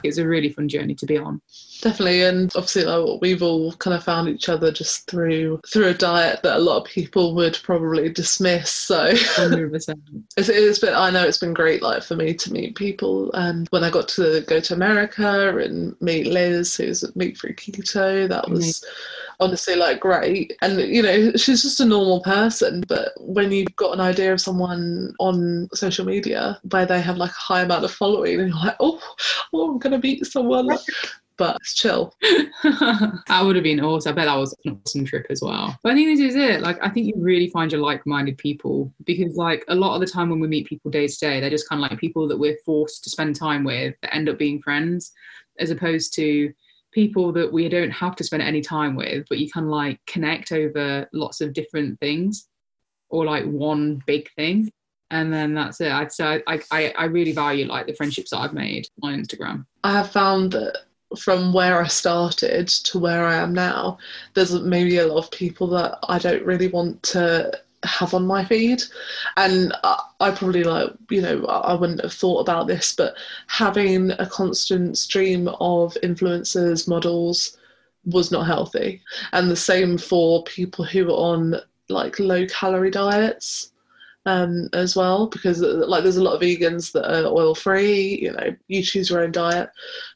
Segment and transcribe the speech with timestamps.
[0.00, 1.40] Like it's a really fun journey to be on.
[1.82, 5.94] Definitely, and obviously, like we've all kind of found each other just through through a
[5.94, 8.70] diet that a lot of people would probably dismiss.
[8.70, 9.94] So 100%.
[10.36, 13.66] it's, it's been I know it's been great, like for me to meet people, and
[13.70, 18.28] when I got to go to America and meet Liz, who's at Meat Free Keto,
[18.28, 18.84] that was
[19.40, 20.56] honestly like great.
[20.62, 24.40] And you know, she's just a normal person, but when you've got an idea of
[24.40, 28.58] someone on social media where they have like a high amount of following, and you're
[28.58, 29.00] like, oh,
[29.52, 30.68] oh I'm gonna meet someone.
[31.40, 32.14] but it's chill.
[32.62, 34.12] that would have been awesome.
[34.12, 35.74] I bet that was an awesome trip as well.
[35.82, 36.60] But I think this is it.
[36.60, 40.06] Like, I think you really find your like-minded people because, like, a lot of the
[40.06, 42.38] time when we meet people day to day, they're just kind of like people that
[42.38, 45.12] we're forced to spend time with that end up being friends,
[45.58, 46.52] as opposed to
[46.92, 50.52] people that we don't have to spend any time with, but you can like connect
[50.52, 52.48] over lots of different things
[53.08, 54.70] or like one big thing.
[55.10, 55.90] And then that's it.
[55.90, 59.66] I'd say I, I, I really value like the friendships that I've made on Instagram.
[59.82, 60.84] I have found that
[61.18, 63.98] from where I started to where I am now,
[64.34, 67.52] there's maybe a lot of people that I don't really want to
[67.84, 68.82] have on my feed.
[69.36, 74.10] And I, I, probably like you know I wouldn't have thought about this but having
[74.12, 77.56] a constant stream of influencers models
[78.04, 79.02] was not healthy.
[79.32, 81.56] And the same for people who are on
[81.88, 83.72] like low calorie diets
[84.26, 88.32] um, as well because like there's a lot of vegans that are oil free you
[88.32, 89.70] know you choose your own diet.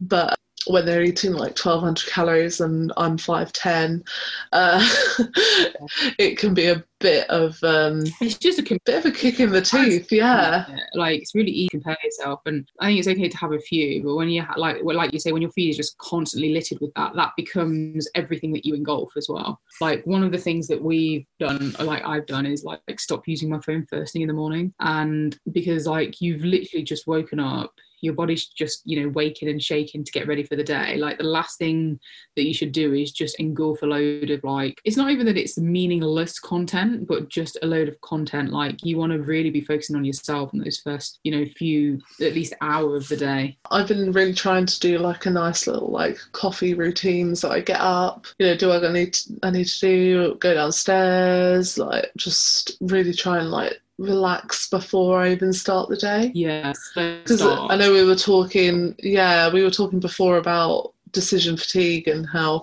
[0.00, 4.06] But when they're eating like 1200 calories and I'm 5'10,
[4.52, 4.86] uh,
[6.18, 9.50] it can be a bit of um, it's just a bit of a kick in
[9.50, 10.66] the teeth yeah.
[10.94, 13.58] like it's really easy to compare yourself and i think it's okay to have a
[13.58, 15.96] few but when you ha- like well, like you say when your feed is just
[15.98, 19.60] constantly littered with that that becomes everything that you engulf as well.
[19.80, 23.26] Like one of the things that we've done like i've done is like, like stop
[23.26, 27.40] using my phone first thing in the morning and because like you've literally just woken
[27.40, 30.96] up your body's just you know waking and shaking to get ready for the day.
[30.96, 31.98] Like the last thing
[32.36, 35.36] that you should do is just engulf a load of like it's not even that
[35.36, 39.60] it's meaningless content but just a load of content like you want to really be
[39.60, 43.56] focusing on yourself in those first you know few at least hour of the day
[43.70, 47.60] i've been really trying to do like a nice little like coffee routine so i
[47.60, 52.10] get up you know do i need to, i need to do go downstairs like
[52.16, 56.30] just really try and like relax before I even start the day.
[56.34, 58.94] Yeah, because I know we were talking.
[58.98, 62.62] Yeah, we were talking before about decision fatigue and how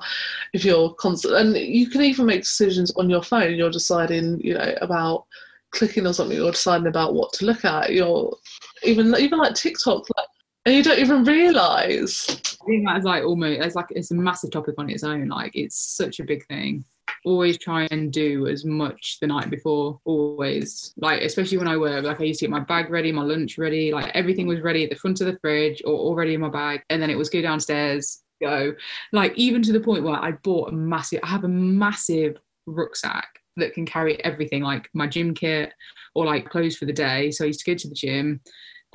[0.53, 3.55] if you're constant and you can even make decisions on your phone.
[3.55, 5.25] You're deciding, you know, about
[5.71, 6.37] clicking or something.
[6.37, 7.93] You're deciding about what to look at.
[7.93, 8.35] You're
[8.83, 10.27] even even like TikTok, like,
[10.65, 12.25] and you don't even realize.
[12.61, 15.27] I think that's like almost it's like it's a massive topic on its own.
[15.27, 16.85] Like it's such a big thing
[17.25, 22.03] always try and do as much the night before always like especially when i work
[22.05, 24.83] like i used to get my bag ready my lunch ready like everything was ready
[24.83, 27.29] at the front of the fridge or already in my bag and then it was
[27.29, 28.73] go downstairs go.
[29.11, 33.27] Like even to the point where i bought a massive i have a massive rucksack
[33.57, 35.73] that can carry everything like my gym kit
[36.13, 37.31] or like clothes for the day.
[37.31, 38.41] So i used to go to the gym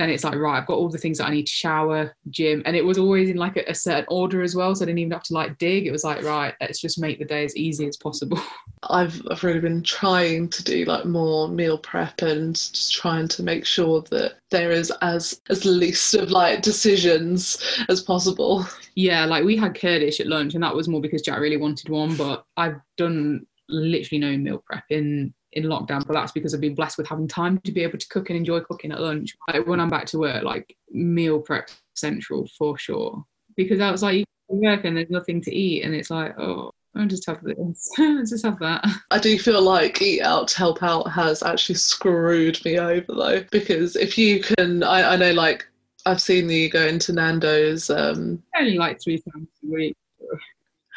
[0.00, 2.62] then it's like right i've got all the things that i need to shower gym.
[2.64, 4.98] And it was always in like a, a, certain order as well so i didn't
[4.98, 5.86] even have to like dig.
[5.86, 8.40] It was like right let's just make the day as easy as possible.
[8.84, 13.42] I've, I've really been trying to do like more meal prep and just trying to
[13.42, 18.66] make sure that there is as as least of like decisions as possible.
[18.94, 21.88] Yeah like we had kurdish at lunch and that was more because jack really wanted
[21.88, 26.60] one but i've done literally no meal prep in in lockdown, but that's because I've
[26.60, 29.36] been blessed with having time to be able to cook and enjoy cooking at lunch.
[29.48, 33.24] Like when I'm back to work, like meal prep central for sure.
[33.56, 36.72] Because I was like, you work and there's nothing to eat, and it's like, oh,
[36.96, 37.90] I'll just have this.
[37.98, 38.84] I just have that.
[39.10, 43.44] I do feel like Eat Out to Help Out has actually screwed me over though,
[43.50, 45.66] because if you can, I, I know like
[46.06, 47.90] I've seen you go into Nando's.
[47.90, 49.96] Um, only like three times a week.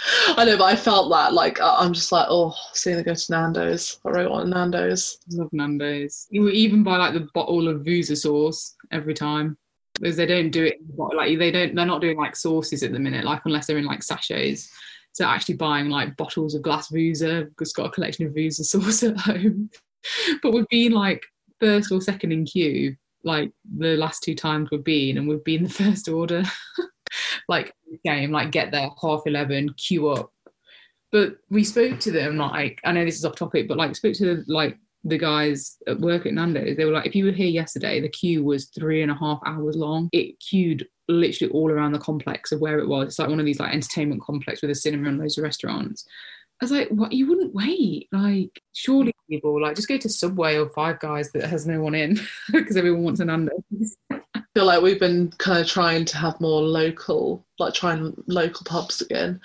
[0.37, 3.13] I know, but I felt that like uh, I'm just like, oh, seeing her go
[3.13, 3.99] to Nando's.
[4.05, 5.17] I really want Nando's.
[5.31, 6.27] Love Nando's.
[6.29, 9.57] You even buy like the bottle of Vusa sauce every time
[9.99, 11.75] because they don't do it like they don't.
[11.75, 14.69] They're not doing like sauces at the minute, like unless they're in like sachets.
[15.13, 19.03] So actually buying like bottles of glass Vusa because got a collection of Vusa sauce
[19.03, 19.69] at home.
[20.41, 21.23] but we've been like
[21.59, 25.63] first or second in queue like the last two times we've been, and we've been
[25.63, 26.43] the first order.
[27.47, 27.73] Like
[28.03, 30.31] game, like get there half eleven, queue up.
[31.11, 34.13] But we spoke to them like I know this is off topic, but like spoke
[34.15, 36.77] to the, like the guys at work at Nando's.
[36.77, 39.39] They were like, if you were here yesterday, the queue was three and a half
[39.45, 40.09] hours long.
[40.13, 43.07] It queued literally all around the complex of where it was.
[43.07, 46.05] It's like one of these like entertainment complex with a cinema and loads of restaurants.
[46.61, 47.11] I was like, what?
[47.11, 48.07] You wouldn't wait?
[48.11, 51.95] Like, surely people like just go to Subway or Five Guys that has no one
[51.95, 52.19] in
[52.51, 53.97] because everyone wants an Nando's.
[54.53, 59.01] feel like we've been kind of trying to have more local, like trying local pubs
[59.01, 59.41] again,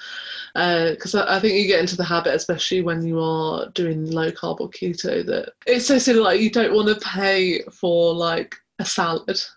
[0.55, 4.11] because uh, I, I, think you get into the habit, especially when you are doing
[4.11, 6.21] low carb or keto, that it's so silly.
[6.21, 9.41] Like you don't want to pay for like a salad.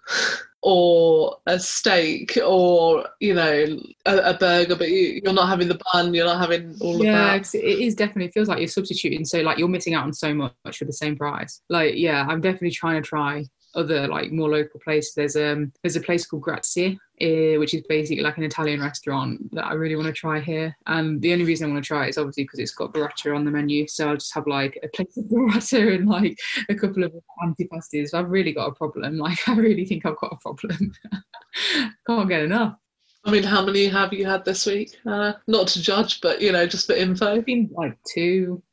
[0.64, 3.66] or a steak or you know
[4.06, 7.34] a, a burger but you, are not having the bun you're not having all yeah,
[7.34, 10.04] of that it is definitely it feels like you're substituting so like you're missing out
[10.04, 13.44] on so much for the same price like yeah i'm definitely trying to try
[13.76, 15.14] other like more local places.
[15.14, 19.54] There's um there's a place called Grazie, uh, which is basically like an Italian restaurant
[19.54, 20.76] that I really want to try here.
[20.88, 23.36] And the only reason I want to try it is obviously because it's got burrata
[23.36, 23.88] on the menu.
[23.88, 26.38] So I'll just have like a plate of burrata and like
[26.70, 27.14] a couple of
[27.44, 28.14] antipasties.
[28.14, 29.20] I've really got a problem.
[29.22, 30.94] Like I really think I've got a problem.
[32.08, 32.76] Can't get enough.
[33.24, 34.98] I mean, how many have you had this week?
[35.06, 37.36] Uh, not to judge, but you know, just for info.
[37.36, 38.64] I've been like two,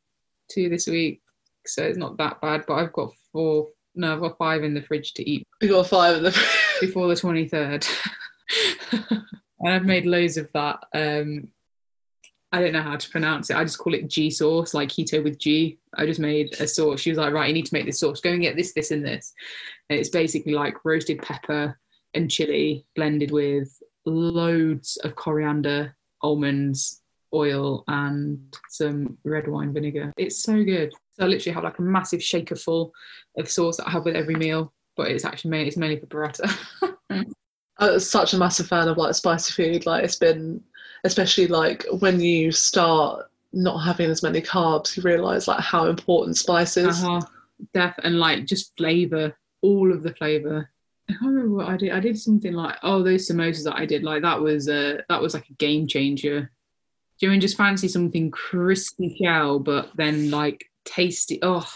[0.51, 1.21] two this week,
[1.67, 2.65] so it's not that bad.
[2.67, 3.69] But I've got four
[3.99, 5.47] no, I've got five in the fridge to eat.
[5.61, 7.87] You got five in the fridge before the twenty third,
[8.93, 10.79] and I've made loads of that.
[10.95, 11.49] Um,
[12.51, 13.57] I don't know how to pronounce it.
[13.57, 15.79] I just call it G sauce, like keto with G.
[15.95, 17.01] I just made a sauce.
[17.01, 18.21] She was like, right, you need to make this sauce.
[18.21, 19.35] Go and get this, this, and this.
[19.91, 21.79] And it's basically like roasted pepper
[22.15, 23.71] and chili blended with
[24.07, 27.03] loads of coriander, almonds,
[27.35, 30.13] oil, and some red wine vinegar.
[30.17, 30.93] It's so good.
[31.15, 32.93] So I literally have like a massive shaker full
[33.37, 36.07] of sauce that I have with every meal, but it's actually mainly, it's mainly for
[36.07, 36.53] burrata.
[37.79, 39.87] I'm such a massive fan of like spicy food.
[39.87, 40.63] Like it's been,
[41.05, 46.37] especially like when you start not having as many carbs, you realise like how important
[46.37, 47.03] spices.
[47.03, 47.21] Uh-huh.
[47.75, 50.71] Def and like just flavour, all of the flavour.
[51.09, 51.91] I can't remember what I did.
[51.91, 55.21] I did something like oh those samosas that I did like that was a that
[55.21, 56.51] was like a game changer.
[57.19, 61.39] Do you mean just fancy something crispy shell, but then like tasty.
[61.43, 61.69] Oh,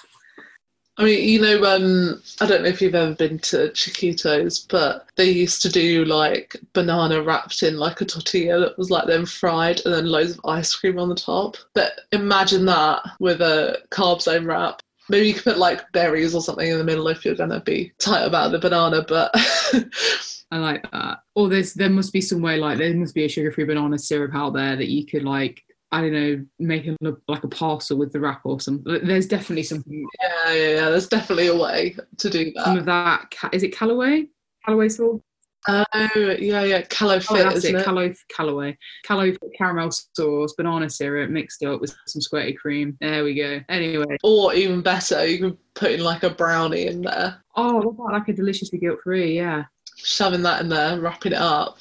[0.98, 5.08] I mean, you know, um, I don't know if you've ever been to Chiquitos, but
[5.16, 9.24] they used to do like banana wrapped in like a tortilla that was like then
[9.24, 11.56] fried and then loads of ice cream on the top.
[11.74, 14.82] But imagine that with a carb zone wrap.
[15.08, 17.92] Maybe you could put like berries or something in the middle if you're to be
[17.98, 19.34] tight about the banana, but.
[20.52, 21.22] I like that.
[21.34, 24.34] Or there's there must be some way like there must be a sugar-free banana syrup
[24.34, 25.62] out there that you could like
[25.92, 29.00] I don't know, make it look like a parcel with the wrap or something.
[29.04, 30.06] There's definitely something.
[30.22, 30.88] Yeah, yeah, yeah.
[30.88, 32.64] There's definitely a way to do that.
[32.64, 33.34] Some of that.
[33.52, 34.26] Is it Callaway?
[34.64, 35.20] Callaway sauce?
[35.68, 36.82] Oh, yeah, yeah.
[36.82, 37.74] Callow oh, Fit, oh, that's it.
[37.74, 37.84] it?
[37.84, 38.76] Callow, Callaway.
[39.04, 42.96] Callow caramel sauce, banana syrup mixed up with some squirty cream.
[43.00, 43.60] There we go.
[43.68, 44.16] Anyway.
[44.24, 47.42] Or even better, you can put in like a brownie in there.
[47.54, 49.36] Oh, what about like a deliciously guilt free?
[49.36, 49.64] Yeah.
[49.96, 51.78] Shoving that in there, wrapping it up.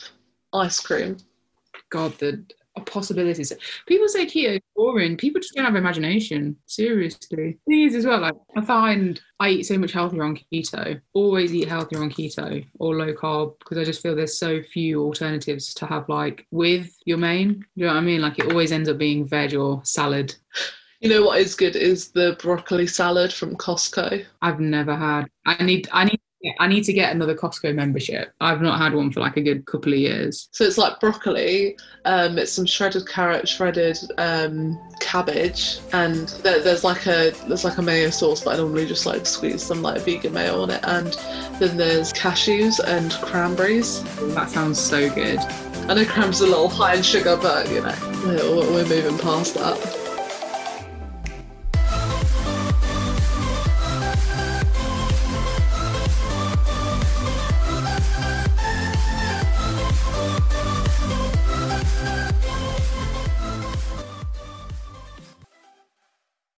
[0.53, 1.17] Ice cream.
[1.89, 2.45] God, the
[2.85, 3.51] possibilities.
[3.85, 5.17] People say keto is boring.
[5.17, 6.55] People just don't have imagination.
[6.65, 7.57] Seriously.
[7.67, 10.99] Thing is as well, like I find I eat so much healthier on keto.
[11.13, 15.03] Always eat healthier on keto or low carb because I just feel there's so few
[15.03, 17.65] alternatives to have like with your main.
[17.75, 18.21] You know what I mean?
[18.21, 20.35] Like it always ends up being veg or salad.
[21.01, 24.23] You know what is good is the broccoli salad from Costco.
[24.41, 25.25] I've never had.
[25.45, 28.33] I need I need yeah, I need to get another Costco membership.
[28.41, 30.49] I've not had one for like a good couple of years.
[30.51, 36.83] So it's like broccoli, um, it's some shredded carrot, shredded um, cabbage, and there, there's
[36.83, 40.01] like a there's like a mayo sauce, but I normally just like squeeze some like
[40.01, 41.13] vegan mayo on it, and
[41.59, 44.03] then there's cashews and cranberries.
[44.33, 45.37] That sounds so good.
[45.89, 47.95] I know cranberries are a little high in sugar, but you know
[48.25, 50.00] we're, we're moving past that.